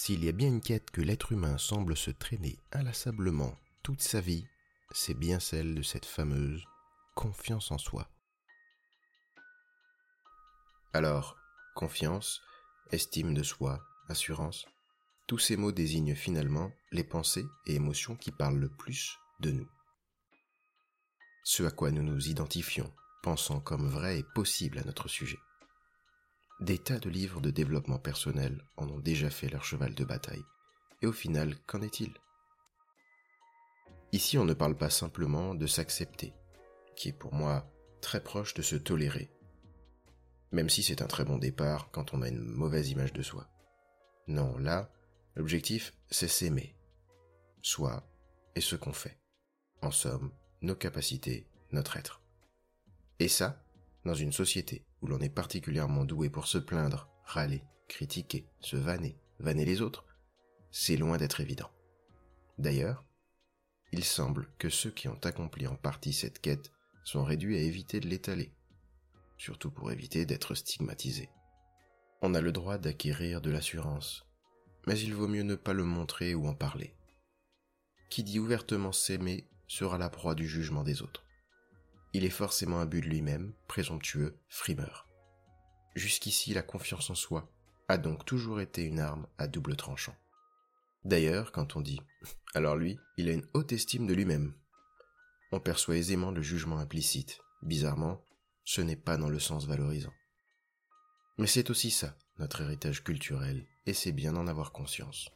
[0.00, 4.20] S'il y a bien une quête que l'être humain semble se traîner inlassablement toute sa
[4.20, 4.46] vie,
[4.92, 6.64] c'est bien celle de cette fameuse
[7.16, 8.08] confiance en soi.
[10.92, 11.36] Alors,
[11.74, 12.40] confiance,
[12.92, 14.66] estime de soi, assurance,
[15.26, 19.68] tous ces mots désignent finalement les pensées et émotions qui parlent le plus de nous.
[21.42, 25.40] Ce à quoi nous nous identifions, pensant comme vrai et possible à notre sujet.
[26.60, 30.44] Des tas de livres de développement personnel en ont déjà fait leur cheval de bataille.
[31.02, 32.12] Et au final, qu'en est-il?
[34.10, 36.34] Ici, on ne parle pas simplement de s'accepter,
[36.96, 39.30] qui est pour moi très proche de se tolérer,
[40.50, 43.48] même si c'est un très bon départ quand on a une mauvaise image de soi.
[44.26, 44.90] Non, là,
[45.36, 46.74] l'objectif, c'est s'aimer,
[47.62, 48.02] soi
[48.56, 49.20] et ce qu'on fait.
[49.82, 52.20] En somme, nos capacités, notre être.
[53.20, 53.62] Et ça,
[54.04, 59.18] dans une société où l'on est particulièrement doué pour se plaindre, râler, critiquer, se vanner,
[59.38, 60.04] vanner les autres,
[60.70, 61.70] c'est loin d'être évident.
[62.58, 63.04] D'ailleurs,
[63.92, 66.72] il semble que ceux qui ont accompli en partie cette quête
[67.04, 68.52] sont réduits à éviter de l'étaler,
[69.38, 71.30] surtout pour éviter d'être stigmatisés.
[72.20, 74.26] On a le droit d'acquérir de l'assurance,
[74.86, 76.94] mais il vaut mieux ne pas le montrer ou en parler.
[78.10, 81.27] Qui dit ouvertement s'aimer sera la proie du jugement des autres
[82.12, 85.08] il est forcément but de lui-même, présomptueux, frimeur.
[85.94, 87.50] Jusqu'ici, la confiance en soi
[87.88, 90.16] a donc toujours été une arme à double tranchant.
[91.04, 92.00] D'ailleurs, quand on dit⁇
[92.54, 94.48] alors lui, il a une haute estime de lui-même⁇
[95.50, 97.40] on perçoit aisément le jugement implicite.
[97.62, 98.22] Bizarrement,
[98.64, 100.12] ce n'est pas dans le sens valorisant.
[101.38, 105.30] Mais c'est aussi ça, notre héritage culturel, et c'est bien d'en avoir conscience.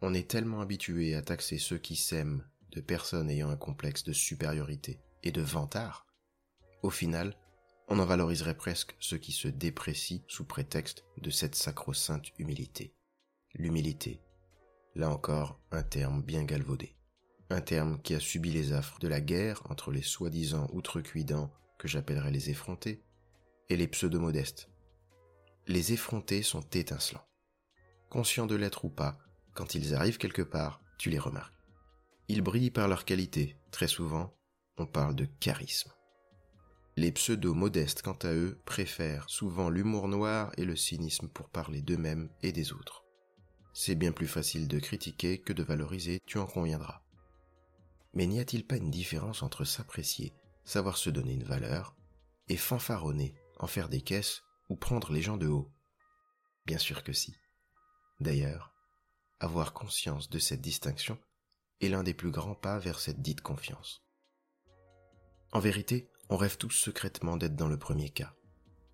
[0.00, 4.14] On est tellement habitué à taxer ceux qui s'aiment de personnes ayant un complexe de
[4.14, 6.06] supériorité, et de vantard,
[6.82, 7.36] au final,
[7.88, 12.94] on en valoriserait presque ceux qui se déprécient sous prétexte de cette sacro-sainte humilité.
[13.54, 14.22] L'humilité,
[14.94, 16.94] là encore un terme bien galvaudé,
[17.50, 21.88] un terme qui a subi les affres de la guerre entre les soi-disant outrecuidants que
[21.88, 23.02] j'appellerais les effrontés
[23.68, 24.70] et les pseudo-modestes.
[25.66, 27.26] Les effrontés sont étincelants.
[28.08, 29.18] Conscients de l'être ou pas,
[29.54, 31.54] quand ils arrivent quelque part, tu les remarques.
[32.28, 34.32] Ils brillent par leur qualité, très souvent,
[34.80, 35.92] on parle de charisme.
[36.96, 42.30] Les pseudo-modestes, quant à eux, préfèrent souvent l'humour noir et le cynisme pour parler d'eux-mêmes
[42.42, 43.04] et des autres.
[43.72, 47.02] C'est bien plus facile de critiquer que de valoriser, tu en conviendras.
[48.14, 50.32] Mais n'y a-t-il pas une différence entre s'apprécier,
[50.64, 51.94] savoir se donner une valeur,
[52.48, 55.70] et fanfaronner, en faire des caisses ou prendre les gens de haut?
[56.66, 57.34] Bien sûr que si.
[58.18, 58.72] D'ailleurs,
[59.38, 61.18] avoir conscience de cette distinction
[61.80, 64.02] est l'un des plus grands pas vers cette dite confiance.
[65.52, 68.34] En vérité, on rêve tous secrètement d'être dans le premier cas,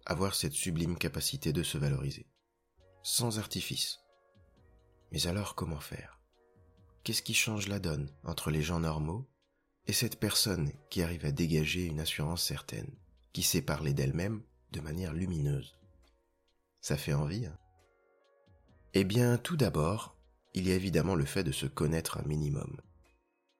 [0.06, 2.26] avoir cette sublime capacité de se valoriser,
[3.02, 4.00] sans artifice.
[5.12, 6.18] Mais alors comment faire?
[7.04, 9.28] Qu'est-ce qui change la donne entre les gens normaux
[9.86, 12.90] et cette personne qui arrive à dégager une assurance certaine,
[13.34, 14.42] qui sait parler d'elle-même
[14.72, 15.78] de manière lumineuse?
[16.80, 17.58] Ça fait envie, hein?
[18.94, 20.16] Eh bien, tout d'abord,
[20.54, 22.80] il y a évidemment le fait de se connaître un minimum.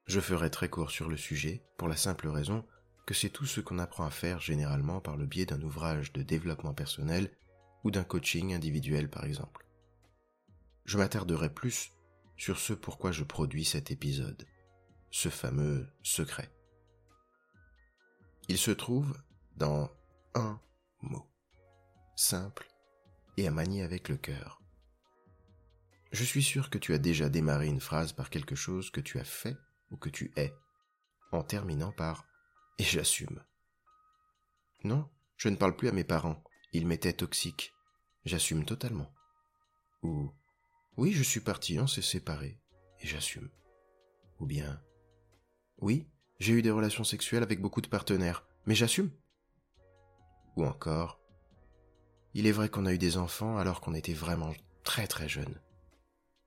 [0.07, 2.65] Je ferai très court sur le sujet, pour la simple raison
[3.07, 6.23] que c'est tout ce qu'on apprend à faire généralement par le biais d'un ouvrage de
[6.23, 7.31] développement personnel
[7.85, 9.65] ou d'un coaching individuel par exemple.
[10.85, 11.93] Je m'attarderai plus
[12.37, 14.45] sur ce pourquoi je produis cet épisode,
[15.11, 16.51] ce fameux secret.
[18.49, 19.17] Il se trouve
[19.57, 19.91] dans
[20.35, 20.61] un
[21.03, 21.27] mot,
[22.17, 22.69] simple
[23.37, 24.61] et à manier avec le cœur.
[26.13, 29.19] Je suis sûr que tu as déjà démarré une phrase par quelque chose que tu
[29.19, 29.57] as fait
[29.91, 30.55] ou que tu es,
[31.33, 32.27] en terminant par
[32.79, 33.43] et j'assume.
[34.85, 36.43] Non, je ne parle plus à mes parents.
[36.73, 37.73] Ils m'étaient toxiques.
[38.25, 39.13] J'assume totalement.
[40.03, 40.31] Ou
[40.97, 42.61] oui, je suis parti, on s'est séparés.
[43.01, 43.51] Et j'assume.
[44.41, 44.81] Ou bien
[45.79, 49.11] oui, j'ai eu des relations sexuelles avec beaucoup de partenaires, mais j'assume.
[50.57, 51.21] Ou encore
[52.39, 54.53] il est vrai qu'on a eu des enfants alors qu'on était vraiment
[54.85, 55.59] très très jeunes.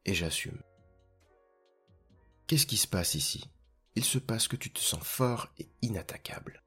[0.05, 0.61] Et j'assume.
[2.45, 3.49] Qu'est-ce qui se passe ici?
[3.95, 6.63] Il se passe que tu te sens fort et inattaquable.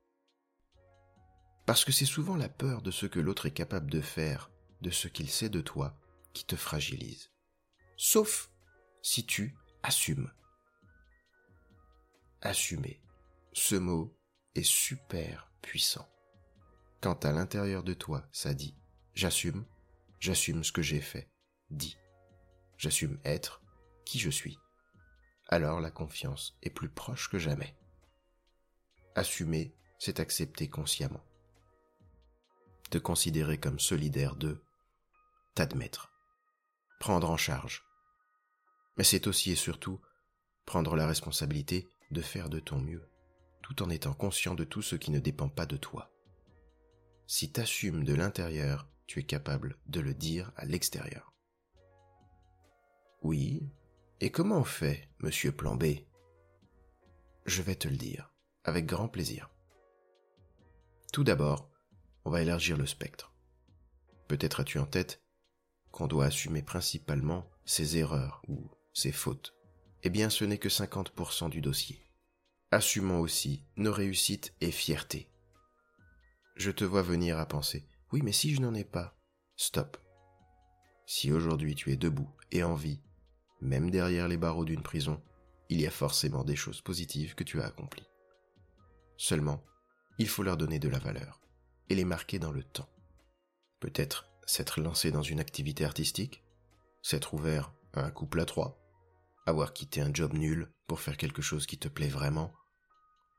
[1.67, 4.91] Parce que c'est souvent la peur de ce que l'autre est capable de faire, de
[4.91, 5.97] ce qu'il sait de toi,
[6.33, 7.31] qui te fragilise.
[7.97, 8.51] Sauf
[9.03, 10.31] si tu assumes.
[12.41, 13.01] Assumer.
[13.53, 14.17] Ce mot
[14.55, 16.09] est super puissant.
[17.01, 18.77] Quand à l'intérieur de toi, ça dit
[19.15, 19.65] j'assume,
[20.19, 21.31] j'assume ce que j'ai fait,
[21.71, 21.97] dit.
[22.77, 23.63] J'assume être
[24.05, 24.59] qui je suis
[25.53, 27.77] alors la confiance est plus proche que jamais.
[29.15, 31.23] Assumer, c'est accepter consciemment.
[32.91, 34.65] Te considérer comme solidaire d'eux,
[35.55, 36.11] t'admettre.
[37.01, 37.85] prendre en charge.
[38.97, 40.01] Mais c'est aussi et surtout
[40.65, 43.07] prendre la responsabilité de faire de ton mieux,
[43.61, 46.11] tout en étant conscient de tout ce qui ne dépend pas de toi.
[47.27, 51.35] Si t'assumes de l'intérieur, tu es capable de le dire à l'extérieur.
[53.21, 53.69] Oui,
[54.23, 55.85] et comment on fait, monsieur Plan B?
[57.45, 58.33] Je vais te le dire,
[58.63, 59.51] avec grand plaisir.
[61.13, 61.69] Tout d'abord,
[62.25, 63.35] on va élargir le spectre.
[64.29, 65.25] Peut-être as-tu en tête
[65.91, 69.57] qu'on doit assumer principalement ses erreurs ou ses fautes.
[70.05, 72.07] Eh bien, ce n'est que 50% du dossier.
[72.71, 75.33] Assumons aussi nos réussites et fiertés.
[76.55, 79.19] Je te vois venir à penser, oui, mais si je n'en ai pas,
[79.57, 79.99] stop.
[81.07, 83.03] Si aujourd'hui tu es debout et en vie,
[83.63, 85.23] même derrière les barreaux d'une prison,
[85.69, 88.09] il y a forcément des choses positives que tu as accomplies.
[89.17, 89.65] Seulement,
[90.19, 91.41] il faut leur donner de la valeur
[91.89, 92.89] et les marquer dans le temps.
[93.81, 96.43] Peut-être s'être lancé dans une activité artistique,
[97.03, 98.79] s'être ouvert à un couple à trois,
[99.47, 102.53] avoir quitté un job nul pour faire quelque chose qui te plaît vraiment,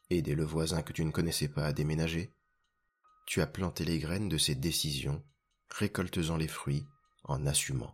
[0.09, 2.31] aider le voisin que tu ne connaissais pas à déménager.
[3.25, 5.23] Tu as planté les graines de ces décisions,
[5.69, 6.85] récoltes-en les fruits
[7.25, 7.93] en assumant.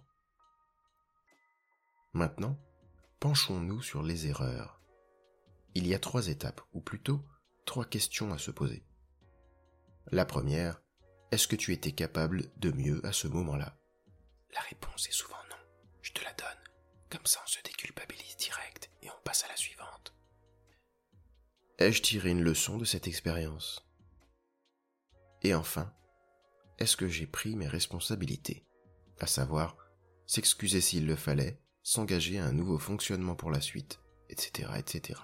[2.13, 2.59] Maintenant,
[3.19, 4.81] penchons-nous sur les erreurs.
[5.75, 7.23] Il y a trois étapes, ou plutôt
[7.65, 8.83] trois questions à se poser.
[10.11, 10.81] La première,
[11.31, 13.77] est-ce que tu étais capable de mieux à ce moment-là?
[14.55, 15.57] La réponse est souvent non.
[16.01, 16.47] Je te la donne.
[17.11, 20.15] Comme ça, on se déculpabilise direct et on passe à la suivante.
[21.77, 23.87] Ai-je tiré une leçon de cette expérience?
[25.43, 25.93] Et enfin,
[26.79, 28.65] est-ce que j'ai pris mes responsabilités?
[29.19, 29.77] À savoir,
[30.25, 33.99] s'excuser s'il le fallait, s'engager à un nouveau fonctionnement pour la suite,
[34.29, 35.19] etc., etc.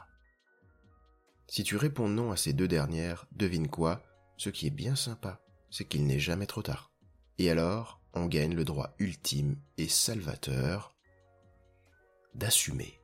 [1.46, 4.02] Si tu réponds non à ces deux dernières, devine quoi?
[4.38, 5.40] Ce qui est bien sympa,
[5.70, 6.92] c'est qu'il n'est jamais trop tard.
[7.38, 10.96] Et alors, on gagne le droit ultime et salvateur
[12.34, 13.00] d'assumer.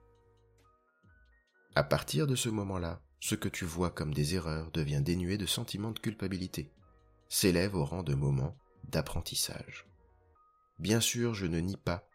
[1.75, 5.45] À partir de ce moment-là, ce que tu vois comme des erreurs devient dénué de
[5.45, 6.73] sentiments de culpabilité,
[7.29, 9.85] s'élève au rang de moments d'apprentissage.
[10.79, 12.07] Bien sûr, je ne nie pas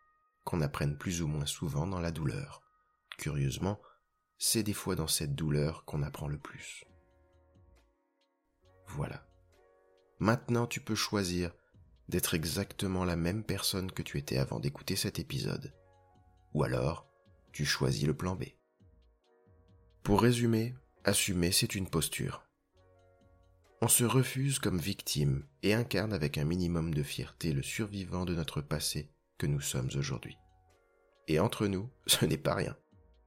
[0.46, 2.62] qu'on apprenne plus ou moins souvent dans la douleur.
[3.19, 3.81] Curieusement,
[4.38, 6.84] c'est des fois dans cette douleur qu'on apprend le plus.
[8.87, 9.26] Voilà.
[10.20, 11.52] Maintenant tu peux choisir
[12.08, 15.75] d'être exactement la même personne que tu étais avant d'écouter cet épisode.
[16.54, 17.10] Ou alors,
[17.52, 18.44] tu choisis le plan B.
[20.04, 22.44] Pour résumer, assumer, c'est une posture.
[23.82, 28.34] On se refuse comme victime et incarne avec un minimum de fierté le survivant de
[28.34, 30.37] notre passé que nous sommes aujourd'hui.
[31.29, 32.77] Et entre nous, ce n'est pas rien.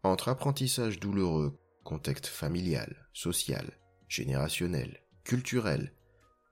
[0.04, 3.72] Entre apprentissage douloureux, contexte familial, social,
[4.08, 5.94] générationnel, culturel,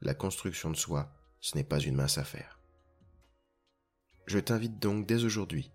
[0.01, 2.59] la construction de soi, ce n'est pas une mince affaire.
[4.25, 5.71] Je t'invite donc dès aujourd'hui,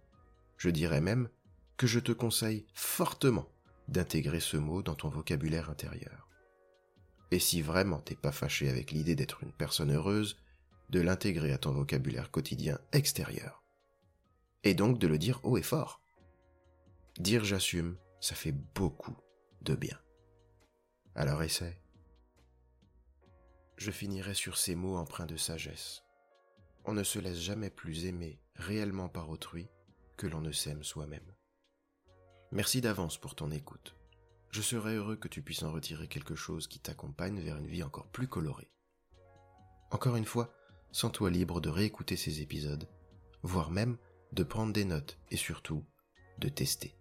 [0.58, 1.28] je dirais même
[1.76, 3.48] que je te conseille fortement
[3.88, 6.28] d'intégrer ce mot dans ton vocabulaire intérieur.
[7.30, 10.36] Et si vraiment t'es pas fâché avec l'idée d'être une personne heureuse,
[10.90, 13.61] de l'intégrer à ton vocabulaire quotidien extérieur.
[14.64, 16.00] Et donc de le dire haut et fort.
[17.18, 19.16] Dire j'assume, ça fait beaucoup
[19.62, 19.98] de bien.
[21.14, 21.82] Alors essaie.
[23.76, 26.02] Je finirai sur ces mots empreints de sagesse.
[26.84, 29.68] On ne se laisse jamais plus aimer réellement par autrui
[30.16, 31.34] que l'on ne s'aime soi-même.
[32.50, 33.96] Merci d'avance pour ton écoute.
[34.50, 37.82] Je serais heureux que tu puisses en retirer quelque chose qui t'accompagne vers une vie
[37.82, 38.70] encore plus colorée.
[39.90, 40.54] Encore une fois,
[40.92, 42.88] sens-toi libre de réécouter ces épisodes,
[43.42, 43.96] voire même
[44.32, 45.84] de prendre des notes et surtout
[46.38, 46.94] de tester.